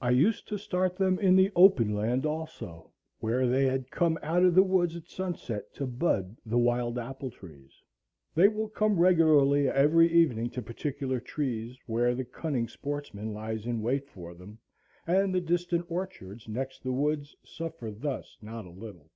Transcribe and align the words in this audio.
I 0.00 0.10
used 0.10 0.48
to 0.48 0.58
start 0.58 0.96
them 0.96 1.20
in 1.20 1.36
the 1.36 1.52
open 1.54 1.94
land 1.94 2.26
also, 2.26 2.90
where 3.20 3.46
they 3.46 3.66
had 3.66 3.88
come 3.92 4.18
out 4.20 4.44
of 4.44 4.56
the 4.56 4.64
woods 4.64 4.96
at 4.96 5.06
sunset 5.06 5.72
to 5.74 5.86
"bud" 5.86 6.36
the 6.44 6.58
wild 6.58 6.98
apple 6.98 7.30
trees. 7.30 7.80
They 8.34 8.48
will 8.48 8.68
come 8.68 8.98
regularly 8.98 9.68
every 9.68 10.12
evening 10.12 10.50
to 10.50 10.60
particular 10.62 11.20
trees, 11.20 11.78
where 11.86 12.16
the 12.16 12.24
cunning 12.24 12.66
sportsman 12.66 13.32
lies 13.32 13.64
in 13.64 13.80
wait 13.80 14.08
for 14.08 14.34
them, 14.34 14.58
and 15.06 15.32
the 15.32 15.40
distant 15.40 15.88
orchards 15.88 16.48
next 16.48 16.82
the 16.82 16.90
woods 16.90 17.36
suffer 17.44 17.92
thus 17.92 18.36
not 18.42 18.66
a 18.66 18.70
little. 18.70 19.08